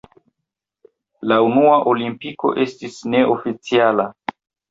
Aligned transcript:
La 1.31 1.37
unua 1.49 1.75
Olimpiko 1.91 2.53
estis 2.65 2.97
neoficiala. 3.17 4.09